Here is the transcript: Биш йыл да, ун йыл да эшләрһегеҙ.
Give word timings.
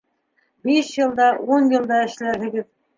Биш 0.63 0.89
йыл 0.97 1.11
да, 1.21 1.29
ун 1.53 1.69
йыл 1.77 1.87
да 1.95 2.03
эшләрһегеҙ. 2.11 2.71